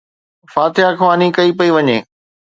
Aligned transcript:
فاتحه 0.53 0.91
خواني 0.99 1.27
ڪئي 1.37 1.51
پئي 1.57 1.69
وڃي 1.75 1.97